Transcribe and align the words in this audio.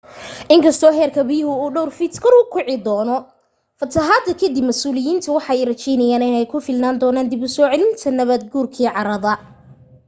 inkasto 0.53 0.89
heerka 0.93 1.23
biyaha 1.27 1.57
uu 1.63 1.73
dhowr 1.75 1.91
fiit 1.97 2.15
kor 2.23 2.33
ukici 2.39 2.75
doocno 2.85 3.17
fatahaada 3.79 4.33
kadib 4.41 4.65
masuuliyiinta 4.69 5.29
waxa 5.35 5.51
ay 5.55 5.61
raajeynayaan 5.69 6.25
in 6.29 6.37
ay 6.39 6.47
ku 6.51 6.57
filnaan 6.67 6.99
doonan 7.01 7.29
dib 7.31 7.41
usoo 7.49 7.67
celinta 7.73 8.07
nabaad 8.11 8.43
guurki 8.51 8.83
carada 8.95 9.33